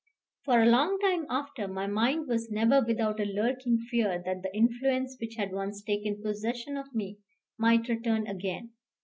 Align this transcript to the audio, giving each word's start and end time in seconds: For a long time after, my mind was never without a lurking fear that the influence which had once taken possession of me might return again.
For 0.45 0.59
a 0.59 0.65
long 0.65 0.97
time 0.97 1.27
after, 1.29 1.67
my 1.67 1.85
mind 1.85 2.27
was 2.27 2.49
never 2.49 2.81
without 2.83 3.19
a 3.19 3.23
lurking 3.23 3.77
fear 3.77 4.19
that 4.25 4.41
the 4.41 4.51
influence 4.51 5.15
which 5.21 5.35
had 5.35 5.51
once 5.51 5.83
taken 5.83 6.23
possession 6.23 6.75
of 6.75 6.95
me 6.95 7.19
might 7.59 7.87
return 7.87 8.25
again. 8.25 8.71